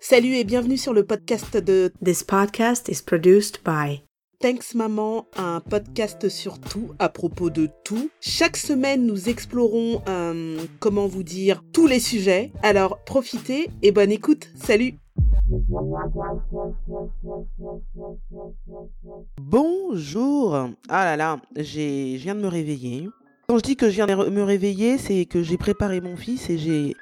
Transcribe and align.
Salut 0.00 0.34
et 0.34 0.44
bienvenue 0.44 0.76
sur 0.76 0.94
le 0.94 1.04
podcast 1.04 1.56
de 1.56 1.92
This 2.04 2.22
podcast 2.22 2.88
is 2.88 3.02
produced 3.04 3.58
by 3.64 4.04
Thanks 4.38 4.76
Maman, 4.76 5.26
un 5.36 5.60
podcast 5.60 6.28
sur 6.28 6.60
tout, 6.60 6.92
à 7.00 7.08
propos 7.08 7.50
de 7.50 7.68
tout. 7.84 8.08
Chaque 8.20 8.56
semaine, 8.56 9.04
nous 9.04 9.28
explorons, 9.28 10.00
euh, 10.08 10.56
comment 10.78 11.08
vous 11.08 11.24
dire, 11.24 11.64
tous 11.72 11.88
les 11.88 11.98
sujets. 11.98 12.52
Alors 12.62 13.02
profitez 13.04 13.70
et 13.82 13.90
bonne 13.90 14.12
écoute. 14.12 14.48
Salut 14.54 14.94
Bonjour 19.40 20.68
Ah 20.88 21.04
là 21.04 21.16
là, 21.16 21.40
j'ai, 21.56 22.18
je 22.18 22.22
viens 22.22 22.36
de 22.36 22.40
me 22.40 22.46
réveiller. 22.46 23.08
Quand 23.48 23.58
je 23.58 23.62
dis 23.62 23.76
que 23.76 23.90
je 23.90 23.94
viens 23.96 24.06
de 24.06 24.30
me 24.30 24.42
réveiller, 24.44 24.96
c'est 24.96 25.24
que 25.24 25.42
j'ai 25.42 25.56
préparé 25.56 26.00
mon 26.00 26.16
fils 26.16 26.48
et 26.50 26.58
j'ai 26.58 26.94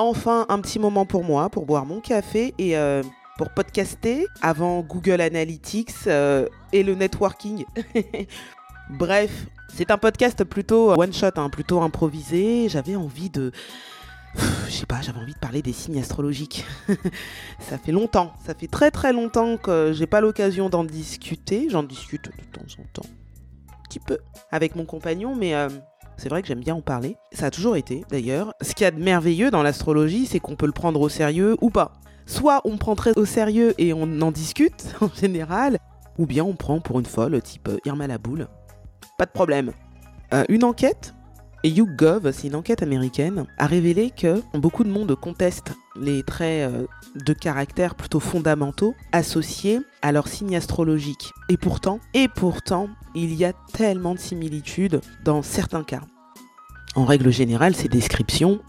enfin 0.00 0.46
un 0.48 0.60
petit 0.60 0.78
moment 0.78 1.06
pour 1.06 1.24
moi, 1.24 1.48
pour 1.50 1.66
boire 1.66 1.86
mon 1.86 2.00
café 2.00 2.54
et 2.58 2.76
euh, 2.76 3.02
pour 3.36 3.50
podcaster 3.50 4.26
avant 4.42 4.80
Google 4.80 5.20
Analytics 5.20 6.06
euh, 6.06 6.46
et 6.72 6.82
le 6.82 6.94
networking. 6.94 7.64
Bref, 8.90 9.46
c'est 9.68 9.90
un 9.90 9.98
podcast 9.98 10.44
plutôt 10.44 10.92
one 10.92 11.12
shot, 11.12 11.30
hein, 11.36 11.48
plutôt 11.50 11.80
improvisé. 11.80 12.68
J'avais 12.68 12.96
envie 12.96 13.30
de 13.30 13.52
je 14.34 14.70
sais 14.70 14.86
pas, 14.86 15.00
j'avais 15.00 15.18
envie 15.18 15.34
de 15.34 15.38
parler 15.38 15.62
des 15.62 15.72
signes 15.72 15.98
astrologiques. 15.98 16.64
ça 17.58 17.78
fait 17.78 17.92
longtemps, 17.92 18.32
ça 18.44 18.54
fait 18.54 18.68
très 18.68 18.90
très 18.90 19.12
longtemps 19.12 19.56
que 19.56 19.92
j'ai 19.92 20.06
pas 20.06 20.20
l'occasion 20.20 20.68
d'en 20.68 20.84
discuter. 20.84 21.68
J'en 21.68 21.82
discute 21.82 22.26
de 22.26 22.44
temps 22.52 22.66
en 22.78 22.84
temps, 22.92 23.08
un 23.70 23.82
petit 23.88 24.00
peu, 24.00 24.18
avec 24.52 24.76
mon 24.76 24.84
compagnon, 24.84 25.34
mais 25.34 25.54
euh, 25.54 25.68
c'est 26.20 26.28
vrai 26.28 26.42
que 26.42 26.48
j'aime 26.48 26.60
bien 26.60 26.74
en 26.74 26.82
parler. 26.82 27.16
Ça 27.32 27.46
a 27.46 27.50
toujours 27.50 27.76
été, 27.76 28.04
d'ailleurs. 28.10 28.52
Ce 28.60 28.74
qu'il 28.74 28.84
y 28.84 28.86
a 28.86 28.90
de 28.90 29.02
merveilleux 29.02 29.50
dans 29.50 29.62
l'astrologie, 29.62 30.26
c'est 30.26 30.38
qu'on 30.38 30.54
peut 30.54 30.66
le 30.66 30.72
prendre 30.72 31.00
au 31.00 31.08
sérieux 31.08 31.56
ou 31.62 31.70
pas. 31.70 31.94
Soit 32.26 32.60
on 32.64 32.76
prend 32.76 32.94
très 32.94 33.16
au 33.16 33.24
sérieux 33.24 33.72
et 33.78 33.94
on 33.94 34.20
en 34.20 34.30
discute, 34.30 34.94
en 35.00 35.08
général, 35.08 35.78
ou 36.18 36.26
bien 36.26 36.44
on 36.44 36.52
prend 36.52 36.78
pour 36.80 37.00
une 37.00 37.06
folle, 37.06 37.40
type 37.40 37.68
euh, 37.68 37.78
Irma 37.86 38.06
la 38.06 38.18
boule. 38.18 38.48
Pas 39.16 39.24
de 39.24 39.30
problème. 39.30 39.72
Euh, 40.34 40.44
une 40.50 40.62
enquête 40.62 41.14
YouGov, 41.68 42.32
c'est 42.32 42.48
une 42.48 42.54
enquête 42.54 42.82
américaine, 42.82 43.44
a 43.58 43.66
révélé 43.66 44.10
que 44.10 44.42
beaucoup 44.54 44.84
de 44.84 44.90
monde 44.90 45.14
conteste 45.14 45.74
les 46.00 46.22
traits 46.22 46.70
euh, 46.70 46.86
de 47.14 47.32
caractère 47.32 47.94
plutôt 47.94 48.20
fondamentaux 48.20 48.94
associés 49.12 49.80
à 50.02 50.12
leur 50.12 50.28
signe 50.28 50.56
astrologique. 50.56 51.32
Et 51.48 51.56
pourtant, 51.56 52.00
et 52.14 52.28
pourtant, 52.28 52.88
il 53.14 53.34
y 53.34 53.44
a 53.44 53.52
tellement 53.72 54.14
de 54.14 54.20
similitudes 54.20 55.00
dans 55.24 55.42
certains 55.42 55.84
cas. 55.84 56.02
En 56.94 57.04
règle 57.04 57.30
générale, 57.30 57.74
ces 57.74 57.88
descriptions 57.88 58.60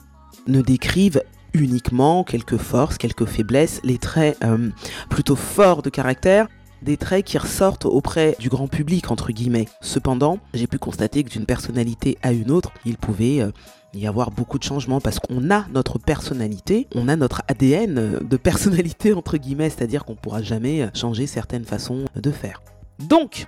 ne 0.47 0.62
décrivent 0.62 1.23
uniquement 1.53 2.23
quelques 2.23 2.58
forces, 2.58 2.97
quelques 2.97 3.25
faiblesses, 3.25 3.81
les 3.84 3.97
traits 3.97 4.38
euh, 4.44 4.69
plutôt 5.09 5.36
forts 5.36 5.81
de 5.81 5.89
caractère 5.89 6.47
des 6.81 6.97
traits 6.97 7.25
qui 7.25 7.37
ressortent 7.37 7.85
auprès 7.85 8.35
du 8.39 8.49
grand 8.49 8.67
public, 8.67 9.11
entre 9.11 9.31
guillemets. 9.31 9.67
Cependant, 9.81 10.39
j'ai 10.53 10.67
pu 10.67 10.79
constater 10.79 11.23
que 11.23 11.29
d'une 11.29 11.45
personnalité 11.45 12.17
à 12.21 12.31
une 12.31 12.51
autre, 12.51 12.71
il 12.85 12.97
pouvait 12.97 13.41
euh, 13.41 13.51
y 13.93 14.07
avoir 14.07 14.31
beaucoup 14.31 14.57
de 14.57 14.63
changements 14.63 15.01
parce 15.01 15.19
qu'on 15.19 15.51
a 15.51 15.65
notre 15.73 15.99
personnalité, 15.99 16.88
on 16.95 17.07
a 17.07 17.15
notre 17.15 17.41
ADN 17.47 18.19
de 18.21 18.38
personnalité, 18.38 19.13
entre 19.15 19.38
guillemets, 19.38 19.69
c'est-à-dire 19.69 20.05
qu'on 20.05 20.13
ne 20.13 20.17
pourra 20.17 20.41
jamais 20.41 20.89
changer 20.93 21.27
certaines 21.27 21.65
façons 21.65 22.05
de 22.15 22.31
faire. 22.31 22.61
Donc, 22.99 23.47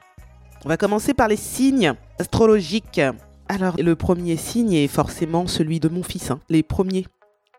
on 0.65 0.69
va 0.69 0.77
commencer 0.77 1.13
par 1.13 1.27
les 1.27 1.35
signes 1.35 1.93
astrologiques. 2.19 3.01
Alors, 3.49 3.75
le 3.77 3.95
premier 3.95 4.37
signe 4.37 4.73
est 4.73 4.87
forcément 4.87 5.47
celui 5.47 5.79
de 5.79 5.89
mon 5.89 6.03
fils. 6.03 6.31
Hein. 6.31 6.39
Les 6.49 6.63
premiers 6.63 7.05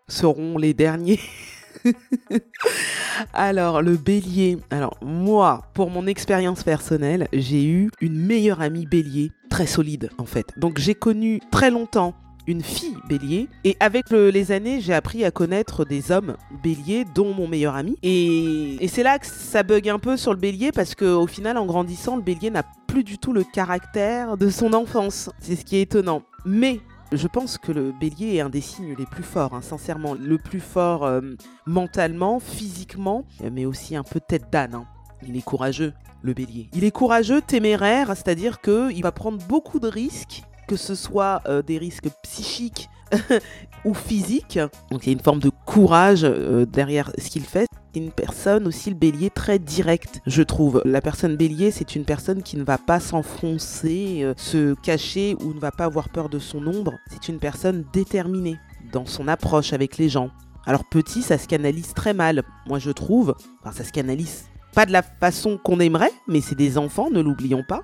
seront 0.09 0.59
les 0.59 0.75
derniers. 0.75 1.21
Alors, 3.33 3.83
le 3.83 3.97
bélier. 3.97 4.59
Alors, 4.71 4.97
moi, 5.03 5.63
pour 5.75 5.91
mon 5.91 6.07
expérience 6.07 6.63
personnelle, 6.63 7.29
j'ai 7.33 7.65
eu 7.65 7.91
une 8.01 8.17
meilleure 8.17 8.61
amie 8.61 8.87
bélier, 8.87 9.33
très 9.51 9.67
solide 9.67 10.11
en 10.19 10.25
fait. 10.25 10.47
Donc, 10.57 10.79
j'ai 10.79 10.95
connu 10.95 11.41
très 11.51 11.71
longtemps 11.71 12.15
une 12.47 12.63
fille 12.63 12.97
bélier. 13.09 13.49
Et 13.65 13.77
avec 13.81 14.11
les 14.11 14.53
années, 14.53 14.81
j'ai 14.81 14.95
appris 14.95 15.25
à 15.25 15.31
connaître 15.31 15.85
des 15.85 16.11
hommes 16.11 16.37
béliers, 16.63 17.05
dont 17.15 17.33
mon 17.33 17.49
meilleur 17.49 17.75
ami. 17.75 17.97
Et, 18.03 18.85
et 18.85 18.89
c'est 18.89 19.03
là 19.03 19.19
que 19.19 19.27
ça 19.27 19.63
bug 19.63 19.89
un 19.89 19.99
peu 19.99 20.17
sur 20.17 20.33
le 20.33 20.39
bélier, 20.39 20.73
parce 20.73 20.95
qu'au 20.95 21.27
final, 21.27 21.57
en 21.57 21.67
grandissant, 21.67 22.17
le 22.17 22.23
bélier 22.23 22.51
n'a 22.51 22.65
plus 22.87 23.05
du 23.05 23.19
tout 23.19 23.33
le 23.33 23.45
caractère 23.45 24.37
de 24.37 24.51
son 24.51 24.73
enfance. 24.73 25.31
C'est 25.41 25.57
ce 25.57 25.65
qui 25.65 25.77
est 25.77 25.83
étonnant. 25.83 26.23
Mais 26.45 26.81
je 27.17 27.27
pense 27.29 27.59
que 27.59 27.73
le 27.73 27.93
bélier 27.93 28.37
est 28.37 28.41
un 28.41 28.49
des 28.49 28.61
signes 28.61 28.95
les 28.97 29.07
plus 29.07 29.23
forts, 29.23 29.55
hein, 29.55 29.63
sincèrement. 29.63 30.15
Le 30.15 30.39
plus 30.39 30.61
fort 30.61 31.05
euh, 31.05 31.21
mentalement, 31.67 32.41
physiquement, 32.41 33.25
mais 33.53 33.67
aussi 33.67 33.97
un 33.97 34.03
peu 34.03 34.21
tête 34.21 34.51
d'âne. 34.51 34.75
Hein. 34.75 34.87
Il 35.27 35.37
est 35.37 35.43
courageux, 35.43 35.93
le 36.23 36.35
bélier. 36.35 36.69
Il 36.75 36.85
est 36.85 36.91
courageux, 36.91 37.41
téméraire, 37.41 38.09
c'est-à-dire 38.09 38.61
qu'il 38.61 39.03
va 39.03 39.13
prendre 39.13 39.39
beaucoup 39.47 39.81
de 39.81 39.89
risques, 39.89 40.43
que 40.69 40.77
ce 40.77 40.95
soit 40.95 41.43
euh, 41.47 41.63
des 41.63 41.79
risques 41.79 42.09
psychiques 42.23 42.89
ou 43.85 43.95
physiques. 43.95 44.59
Donc 44.91 45.07
il 45.07 45.11
y 45.11 45.11
a 45.11 45.13
une 45.13 45.21
forme 45.21 45.41
de 45.41 45.51
courage 45.67 46.25
euh, 46.25 46.67
derrière 46.67 47.11
ce 47.19 47.31
qu'il 47.31 47.45
fait 47.45 47.69
une 47.95 48.11
personne 48.11 48.67
aussi, 48.67 48.91
le 48.91 48.97
bélier, 48.97 49.31
très 49.31 49.59
direct, 49.59 50.21
je 50.27 50.43
trouve. 50.43 50.83
La 50.85 51.01
personne 51.01 51.37
bélier, 51.37 51.71
c'est 51.71 51.95
une 51.97 52.05
personne 52.05 52.43
qui 52.43 52.57
ne 52.57 52.65
va 52.65 52.79
pas 52.79 53.01
s'enfoncer, 53.01 54.21
euh, 54.23 54.35
se 54.37 54.75
cacher 54.75 55.37
ou 55.41 55.55
ne 55.55 55.61
va 55.61 55.71
pas 55.71 55.85
avoir 55.85 56.09
peur 56.09 56.29
de 56.29 56.39
son 56.39 56.67
ombre. 56.67 56.93
C'est 57.11 57.29
une 57.29 57.39
personne 57.39 57.85
déterminée 57.93 58.59
dans 58.93 59.07
son 59.07 59.29
approche 59.29 59.73
avec 59.73 59.99
les 59.99 60.09
gens. 60.09 60.31
Alors 60.67 60.85
petit, 60.85 61.23
ça 61.23 61.39
se 61.39 61.47
canalise 61.47 61.95
très 61.95 62.15
mal, 62.15 62.43
moi 62.67 62.79
je 62.79 62.91
trouve. 62.91 63.35
Enfin, 63.61 63.73
ça 63.73 63.85
se 63.85 63.93
canalise 63.93 64.45
pas 64.75 64.87
de 64.87 64.93
la 64.93 65.03
façon 65.03 65.59
qu'on 65.63 65.79
aimerait, 65.79 66.13
mais 66.27 66.41
c'est 66.41 66.57
des 66.57 66.79
enfants, 66.79 67.11
ne 67.11 67.21
l'oublions 67.21 67.63
pas. 67.63 67.83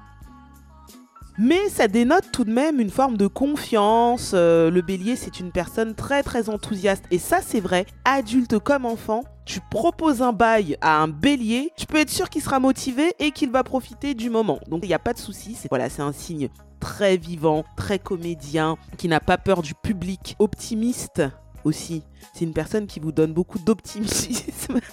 Mais 1.38 1.68
ça 1.70 1.88
dénote 1.88 2.32
tout 2.32 2.44
de 2.44 2.52
même 2.52 2.80
une 2.80 2.90
forme 2.90 3.16
de 3.16 3.26
confiance. 3.26 4.32
Euh, 4.34 4.70
le 4.70 4.82
bélier, 4.82 5.16
c'est 5.16 5.40
une 5.40 5.52
personne 5.52 5.94
très 5.94 6.22
très 6.22 6.50
enthousiaste. 6.50 7.04
Et 7.10 7.18
ça, 7.18 7.38
c'est 7.40 7.60
vrai, 7.60 7.86
adulte 8.04 8.58
comme 8.58 8.84
enfant, 8.84 9.22
tu 9.50 9.60
proposes 9.60 10.22
un 10.22 10.32
bail 10.32 10.76
à 10.80 11.02
un 11.02 11.08
bélier, 11.08 11.72
tu 11.76 11.84
peux 11.84 11.98
être 11.98 12.10
sûr 12.10 12.30
qu'il 12.30 12.40
sera 12.40 12.60
motivé 12.60 13.14
et 13.18 13.32
qu'il 13.32 13.50
va 13.50 13.64
profiter 13.64 14.14
du 14.14 14.30
moment. 14.30 14.60
Donc 14.68 14.84
il 14.84 14.86
n'y 14.86 14.94
a 14.94 15.00
pas 15.00 15.12
de 15.12 15.18
souci. 15.18 15.56
C'est 15.58 15.68
voilà, 15.68 15.90
c'est 15.90 16.02
un 16.02 16.12
signe 16.12 16.50
très 16.78 17.16
vivant, 17.16 17.64
très 17.76 17.98
comédien, 17.98 18.76
qui 18.96 19.08
n'a 19.08 19.18
pas 19.18 19.38
peur 19.38 19.62
du 19.62 19.74
public, 19.74 20.36
optimiste 20.38 21.22
aussi. 21.64 22.04
C'est 22.32 22.44
une 22.44 22.52
personne 22.52 22.86
qui 22.86 23.00
vous 23.00 23.10
donne 23.10 23.32
beaucoup 23.32 23.58
d'optimisme. 23.58 24.78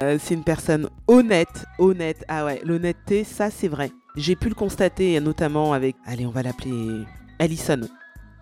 Euh, 0.00 0.18
c'est 0.20 0.34
une 0.34 0.42
personne 0.42 0.88
honnête, 1.06 1.64
honnête. 1.78 2.24
Ah 2.26 2.44
ouais, 2.44 2.60
l'honnêteté, 2.64 3.22
ça 3.22 3.50
c'est 3.50 3.68
vrai. 3.68 3.92
J'ai 4.16 4.34
pu 4.34 4.48
le 4.48 4.54
constater 4.54 5.20
notamment 5.20 5.74
avec, 5.74 5.94
allez, 6.06 6.26
on 6.26 6.30
va 6.30 6.42
l'appeler 6.42 7.04
Allison, 7.38 7.82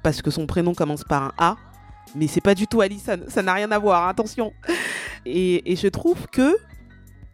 parce 0.02 0.22
que 0.22 0.30
son 0.30 0.46
prénom 0.46 0.72
commence 0.72 1.04
par 1.04 1.22
un 1.24 1.32
A 1.36 1.56
mais 2.14 2.26
c'est 2.26 2.40
pas 2.40 2.54
du 2.54 2.66
tout 2.66 2.80
Alison, 2.80 3.20
ça 3.28 3.42
n'a 3.42 3.54
rien 3.54 3.70
à 3.70 3.78
voir, 3.78 4.08
attention. 4.08 4.52
Et, 5.26 5.76
je 5.76 5.88
trouve 5.88 6.26
que 6.28 6.56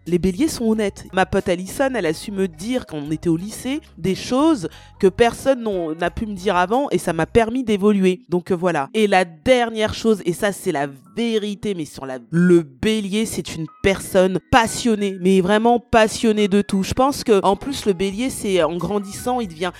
les 0.07 0.19
béliers 0.19 0.49
sont 0.49 0.65
honnêtes. 0.67 1.07
Ma 1.13 1.27
pote 1.27 1.49
Alison, 1.49 1.91
elle 1.95 2.07
a 2.07 2.15
su 2.15 2.31
me 2.31 2.49
dire 2.49 2.87
quand 2.87 2.99
on 2.99 3.11
était 3.11 3.29
au 3.29 3.37
lycée 3.37 3.81
des 3.99 4.15
choses 4.15 4.69
que 5.01 5.09
personne 5.09 5.69
n'a 5.99 6.11
pu 6.11 6.27
me 6.27 6.35
dire 6.35 6.57
avant 6.57 6.89
et 6.91 6.99
ça 6.99 7.13
m'a 7.13 7.27
permis 7.27 7.65
d'évoluer. 7.65 8.23
Donc 8.29 8.51
euh, 8.51 8.57
voilà. 8.57 8.89
Et 8.95 9.07
la 9.07 9.25
dernière 9.25 9.95
chose, 9.95 10.23
et 10.25 10.33
ça 10.33 10.53
c'est 10.53 10.73
la 10.73 10.89
vérité, 11.17 11.75
mais 11.75 11.85
sur 11.85 12.07
la... 12.07 12.19
le 12.31 12.63
bélier, 12.63 13.27
c'est 13.27 13.55
une 13.57 13.67
personne 13.83 14.39
passionnée, 14.51 15.17
mais 15.21 15.41
vraiment 15.41 15.81
passionnée 15.81 16.49
de 16.49 16.63
tout. 16.63 16.83
Je 16.83 16.95
pense 16.95 17.25
que 17.25 17.45
en 17.45 17.57
plus 17.57 17.87
le 17.87 17.93
bélier, 17.93 18.31
c'est 18.31 18.63
en 18.63 18.77
grandissant, 18.77 19.41
il 19.41 19.49
devient 19.49 19.73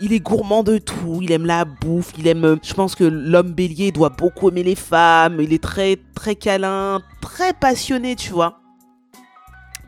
il 0.00 0.12
est 0.12 0.20
gourmand 0.20 0.62
de 0.64 0.78
tout, 0.78 1.20
il 1.22 1.30
aime 1.30 1.46
la 1.46 1.64
bouffe, 1.64 2.12
il 2.18 2.26
aime... 2.26 2.58
Je 2.62 2.74
pense 2.74 2.94
que 2.94 3.04
l'homme 3.04 3.52
bélier 3.52 3.92
doit 3.92 4.08
beaucoup 4.08 4.48
aimer 4.48 4.62
les 4.62 4.74
femmes, 4.74 5.40
il 5.40 5.52
est 5.52 5.62
très 5.62 5.98
très 6.14 6.34
câlin, 6.34 7.00
très 7.20 7.52
passionné, 7.52 8.16
tu 8.16 8.32
vois. 8.32 8.63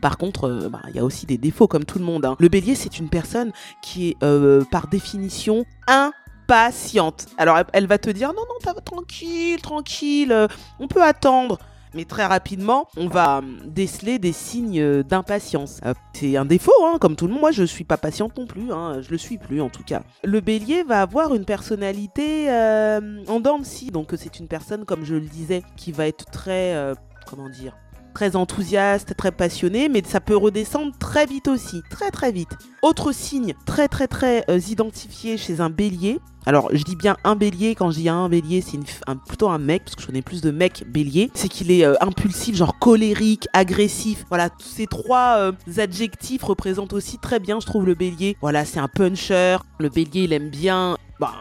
Par 0.07 0.17
contre, 0.17 0.45
euh, 0.45 0.69
bah, 0.69 0.79
il 0.87 0.95
y 0.95 0.99
a 0.99 1.03
aussi 1.03 1.25
des 1.25 1.37
défauts 1.37 1.67
comme 1.67 1.83
tout 1.83 1.99
le 1.99 2.05
monde. 2.05 2.23
Hein. 2.23 2.37
Le 2.39 2.47
bélier, 2.47 2.75
c'est 2.75 2.97
une 2.97 3.09
personne 3.09 3.51
qui 3.81 4.11
est 4.11 4.23
euh, 4.23 4.63
par 4.71 4.87
définition 4.87 5.65
impatiente. 5.85 7.25
Alors 7.37 7.57
elle, 7.73 7.87
va 7.87 7.97
te 7.97 8.09
dire 8.09 8.29
non, 8.29 8.43
non, 8.47 8.73
tranquille, 8.85 9.61
tranquille, 9.61 10.31
euh, 10.31 10.47
on 10.79 10.87
peut 10.87 11.03
attendre. 11.03 11.59
Mais 11.93 12.05
très 12.05 12.25
rapidement, 12.25 12.87
on 12.95 13.09
va 13.09 13.39
hum, 13.39 13.57
déceler 13.65 14.17
des 14.17 14.31
signes 14.31 15.03
d'impatience. 15.03 15.81
C'est 16.13 16.37
un 16.37 16.45
défaut, 16.45 16.71
hein, 16.85 16.99
comme 17.01 17.17
tout 17.17 17.27
le 17.27 17.33
monde. 17.33 17.41
Moi, 17.41 17.51
je 17.51 17.63
suis 17.63 17.83
pas 17.83 17.97
patiente 17.97 18.37
non 18.37 18.45
plus. 18.45 18.71
Hein, 18.71 19.01
je 19.01 19.11
le 19.11 19.17
suis 19.17 19.37
plus, 19.37 19.59
en 19.59 19.67
tout 19.67 19.83
cas. 19.83 20.03
Le 20.23 20.39
bélier 20.39 20.83
va 20.83 21.01
avoir 21.01 21.35
une 21.35 21.43
personnalité 21.43 22.49
euh, 22.49 23.25
en 23.27 23.41
dents. 23.41 23.59
Donc, 23.91 24.13
c'est 24.15 24.39
une 24.39 24.47
personne, 24.47 24.85
comme 24.85 25.03
je 25.03 25.15
le 25.15 25.27
disais, 25.27 25.63
qui 25.75 25.91
va 25.91 26.07
être 26.07 26.23
très. 26.31 26.93
comment 27.25 27.49
dire 27.49 27.75
très 28.17 28.35
enthousiaste, 28.35 29.15
très 29.15 29.31
passionné, 29.31 29.89
mais 29.89 30.01
ça 30.03 30.19
peut 30.19 30.35
redescendre 30.35 30.91
très 30.97 31.27
vite 31.27 31.47
aussi, 31.47 31.83
très 31.91 32.09
très 32.09 32.31
vite. 32.31 32.49
Autre 32.81 33.11
signe 33.11 33.53
très 33.67 33.87
très 33.87 34.07
très 34.07 34.43
euh, 34.49 34.57
identifié 34.57 35.37
chez 35.37 35.61
un 35.61 35.69
bélier, 35.69 36.19
alors, 36.47 36.69
je 36.71 36.81
dis 36.85 36.95
bien 36.95 37.17
un 37.25 37.35
bélier. 37.35 37.75
Quand 37.75 37.91
je 37.91 37.97
dis 37.97 38.07
un 38.07 38.29
bélier, 38.29 38.61
c'est 38.61 38.79
plutôt 39.27 39.49
un 39.49 39.57
mec, 39.57 39.83
parce 39.83 39.97
que 39.97 40.01
je 40.01 40.07
connais 40.07 40.21
plus 40.21 40.39
de 40.39 40.49
mecs 40.49 40.85
béliers. 40.87 41.29
C'est 41.33 41.49
qu'il 41.49 41.71
est, 41.71 41.83
euh, 41.83 41.95
impulsif, 41.99 42.55
genre 42.55 42.79
colérique, 42.79 43.49
agressif. 43.51 44.23
Voilà, 44.29 44.49
tous 44.49 44.69
ces 44.69 44.87
trois 44.87 45.39
euh, 45.39 45.51
adjectifs 45.75 46.43
représentent 46.43 46.93
aussi 46.93 47.17
très 47.17 47.41
bien, 47.41 47.59
je 47.59 47.65
trouve, 47.65 47.85
le 47.85 47.95
bélier. 47.95 48.37
Voilà, 48.39 48.63
c'est 48.63 48.79
un 48.79 48.87
puncher. 48.87 49.57
Le 49.77 49.89
bélier, 49.89 50.23
il 50.23 50.31
aime 50.31 50.49
bien 50.49 50.95
bah, 51.19 51.33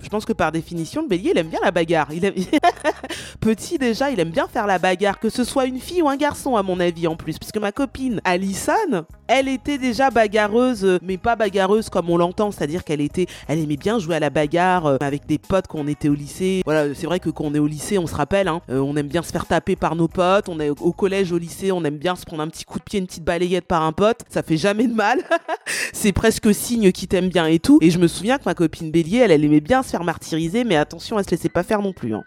je 0.00 0.08
pense 0.08 0.24
que 0.24 0.32
par 0.32 0.52
définition, 0.52 1.02
le 1.02 1.08
bélier, 1.08 1.32
il 1.32 1.38
aime 1.38 1.48
bien 1.48 1.58
la 1.62 1.72
bagarre. 1.72 2.08
Petit 3.44 3.76
déjà, 3.76 4.10
il 4.10 4.18
aime 4.20 4.30
bien 4.30 4.48
faire 4.48 4.66
la 4.66 4.78
bagarre, 4.78 5.20
que 5.20 5.28
ce 5.28 5.44
soit 5.44 5.66
une 5.66 5.78
fille 5.78 6.00
ou 6.00 6.08
un 6.08 6.16
garçon, 6.16 6.56
à 6.56 6.62
mon 6.62 6.80
avis, 6.80 7.06
en 7.06 7.14
plus. 7.14 7.38
Parce 7.38 7.52
que 7.52 7.58
ma 7.58 7.72
copine, 7.72 8.22
Alison, 8.24 9.04
elle 9.26 9.48
était 9.48 9.76
déjà 9.76 10.08
bagarreuse, 10.08 10.98
mais 11.02 11.18
pas 11.18 11.36
bagarreuse 11.36 11.90
comme 11.90 12.08
on 12.08 12.16
l'entend, 12.16 12.52
c'est-à-dire 12.52 12.84
qu'elle 12.84 13.02
était, 13.02 13.26
elle 13.46 13.58
aimait 13.58 13.76
bien 13.76 13.98
jouer 13.98 14.16
à 14.16 14.18
la 14.18 14.30
bagarre 14.30 14.86
euh, 14.86 14.96
avec 15.02 15.26
des 15.26 15.36
potes 15.36 15.66
quand 15.66 15.80
on 15.80 15.86
était 15.86 16.08
au 16.08 16.14
lycée. 16.14 16.62
Voilà, 16.64 16.94
c'est 16.94 17.04
vrai 17.04 17.20
que 17.20 17.28
quand 17.28 17.44
on 17.44 17.54
est 17.54 17.58
au 17.58 17.66
lycée, 17.66 17.98
on 17.98 18.06
se 18.06 18.14
rappelle, 18.14 18.48
hein, 18.48 18.62
euh, 18.70 18.78
on 18.78 18.96
aime 18.96 19.08
bien 19.08 19.22
se 19.22 19.30
faire 19.30 19.44
taper 19.44 19.76
par 19.76 19.94
nos 19.94 20.08
potes. 20.08 20.48
On 20.48 20.58
est 20.58 20.70
au 20.70 20.92
collège, 20.92 21.30
au 21.30 21.36
lycée, 21.36 21.70
on 21.70 21.84
aime 21.84 21.98
bien 21.98 22.16
se 22.16 22.24
prendre 22.24 22.42
un 22.42 22.48
petit 22.48 22.64
coup 22.64 22.78
de 22.78 22.84
pied, 22.84 22.98
une 22.98 23.06
petite 23.06 23.24
balayette 23.24 23.66
par 23.66 23.82
un 23.82 23.92
pote. 23.92 24.20
Ça 24.30 24.42
fait 24.42 24.56
jamais 24.56 24.86
de 24.86 24.94
mal. 24.94 25.18
c'est 25.92 26.12
presque 26.12 26.54
signe 26.54 26.92
qu'il 26.92 27.08
t'aime 27.08 27.28
bien 27.28 27.44
et 27.44 27.58
tout. 27.58 27.78
Et 27.82 27.90
je 27.90 27.98
me 27.98 28.08
souviens 28.08 28.38
que 28.38 28.44
ma 28.46 28.54
copine 28.54 28.90
Bélier, 28.90 29.18
elle, 29.18 29.32
elle 29.32 29.44
aimait 29.44 29.60
bien 29.60 29.82
se 29.82 29.90
faire 29.90 30.02
martyriser, 30.02 30.64
mais 30.64 30.76
attention, 30.76 31.18
elle 31.18 31.26
se 31.26 31.30
laissait 31.32 31.50
pas 31.50 31.62
faire 31.62 31.82
non 31.82 31.92
plus. 31.92 32.14
Hein. 32.14 32.24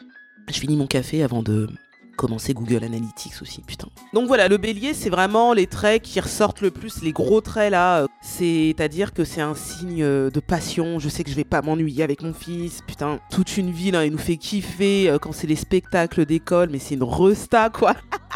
Je 0.49 0.59
finis 0.59 0.77
mon 0.77 0.87
café 0.87 1.23
avant 1.23 1.43
de 1.43 1.67
commencer 2.15 2.53
Google 2.53 2.83
Analytics 2.83 3.41
aussi, 3.41 3.61
putain. 3.61 3.87
Donc 4.13 4.27
voilà, 4.27 4.47
le 4.47 4.57
bélier, 4.57 4.93
c'est 4.93 5.09
vraiment 5.09 5.53
les 5.53 5.67
traits 5.67 6.01
qui 6.01 6.19
ressortent 6.19 6.61
le 6.61 6.71
plus, 6.71 7.03
les 7.03 7.11
gros 7.11 7.41
traits 7.41 7.71
là. 7.71 8.07
C'est-à-dire 8.21 9.13
que 9.13 9.23
c'est 9.23 9.41
un 9.41 9.55
signe 9.55 10.03
de 10.03 10.39
passion. 10.39 10.99
Je 10.99 11.09
sais 11.09 11.23
que 11.23 11.29
je 11.29 11.35
vais 11.35 11.43
pas 11.43 11.61
m'ennuyer 11.61 12.03
avec 12.03 12.23
mon 12.23 12.33
fils, 12.33 12.81
putain. 12.87 13.19
Toute 13.29 13.57
une 13.57 13.71
vie, 13.71 13.91
là, 13.91 14.05
il 14.05 14.11
nous 14.11 14.17
fait 14.17 14.37
kiffer 14.37 15.09
euh, 15.09 15.19
quand 15.19 15.31
c'est 15.31 15.47
les 15.47 15.55
spectacles 15.55 16.25
d'école, 16.25 16.69
mais 16.71 16.79
c'est 16.79 16.95
une 16.95 17.03
resta, 17.03 17.69
quoi. 17.69 17.95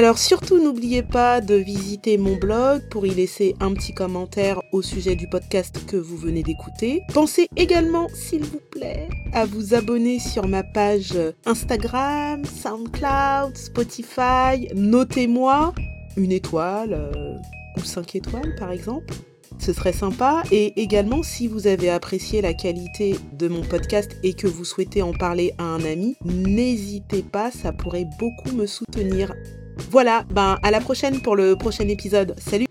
Alors 0.00 0.16
surtout 0.16 0.58
n'oubliez 0.58 1.02
pas 1.02 1.42
de 1.42 1.56
visiter 1.56 2.16
mon 2.16 2.36
blog 2.36 2.80
pour 2.88 3.04
y 3.04 3.10
laisser 3.10 3.54
un 3.60 3.74
petit 3.74 3.92
commentaire 3.92 4.58
au 4.72 4.80
sujet 4.80 5.14
du 5.14 5.28
podcast 5.28 5.84
que 5.86 5.98
vous 5.98 6.16
venez 6.16 6.42
d'écouter. 6.42 7.02
Pensez 7.12 7.48
également, 7.54 8.08
s'il 8.14 8.42
vous 8.42 8.62
plaît, 8.70 9.10
à 9.34 9.44
vous 9.44 9.74
abonner 9.74 10.18
sur 10.18 10.48
ma 10.48 10.62
page 10.62 11.18
Instagram, 11.44 12.42
SoundCloud, 12.46 13.54
Spotify. 13.58 14.68
Notez-moi 14.74 15.74
une 16.16 16.32
étoile 16.32 16.94
euh, 16.94 17.36
ou 17.76 17.84
cinq 17.84 18.14
étoiles 18.14 18.54
par 18.58 18.72
exemple. 18.72 19.12
Ce 19.58 19.74
serait 19.74 19.92
sympa. 19.92 20.44
Et 20.50 20.80
également, 20.80 21.22
si 21.22 21.46
vous 21.46 21.66
avez 21.66 21.90
apprécié 21.90 22.40
la 22.40 22.54
qualité 22.54 23.16
de 23.34 23.48
mon 23.48 23.60
podcast 23.60 24.12
et 24.22 24.32
que 24.32 24.46
vous 24.46 24.64
souhaitez 24.64 25.02
en 25.02 25.12
parler 25.12 25.52
à 25.58 25.64
un 25.64 25.84
ami, 25.84 26.16
n'hésitez 26.24 27.22
pas, 27.22 27.50
ça 27.50 27.74
pourrait 27.74 28.08
beaucoup 28.18 28.52
me 28.52 28.64
soutenir. 28.64 29.34
Voilà, 29.90 30.24
ben 30.32 30.58
à 30.62 30.70
la 30.70 30.80
prochaine 30.80 31.20
pour 31.20 31.36
le 31.36 31.56
prochain 31.56 31.88
épisode. 31.88 32.34
Salut 32.38 32.69